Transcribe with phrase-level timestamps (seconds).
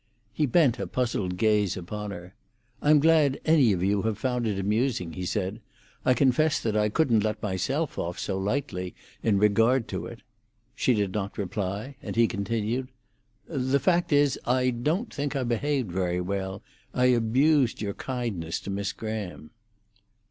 [0.33, 2.33] He bent a puzzled gaze upon her.
[2.81, 7.23] "I'm glad any of you have found it amusing," he said;—"I confess that I couldn't
[7.23, 10.23] let myself off so lightly in regard to it."
[10.73, 12.87] She did not reply, and he continued:
[13.47, 16.63] "The fact is, I don't think I behaved very well.
[16.95, 19.51] I abused your kindness to Miss Graham."